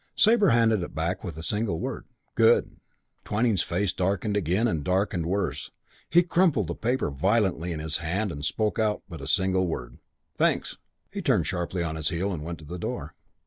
Sabre 0.15 0.49
handed 0.49 0.81
it 0.81 0.95
back 0.95 1.23
with 1.23 1.37
a 1.37 1.43
single 1.43 1.79
word, 1.79 2.05
"Good." 2.33 2.77
Twyning's 3.23 3.61
face 3.61 3.93
darkened 3.93 4.35
again 4.35 4.67
and 4.67 4.83
darkened 4.83 5.27
worse. 5.27 5.69
He 6.09 6.23
crumpled 6.23 6.65
the 6.65 6.73
paper 6.73 7.11
violently 7.11 7.71
in 7.71 7.79
his 7.79 7.97
hand 7.97 8.31
and 8.31 8.43
spoke 8.43 8.79
also 8.79 9.03
but 9.07 9.21
a 9.21 9.27
single 9.27 9.67
word, 9.67 9.99
"Thanks!" 10.35 10.77
He 11.11 11.21
turned 11.21 11.45
sharply 11.45 11.83
on 11.83 11.97
his 11.97 12.09
heel 12.09 12.33
and 12.33 12.43
went 12.43 12.57
to 12.57 12.65
the 12.65 12.79
door. 12.79 13.13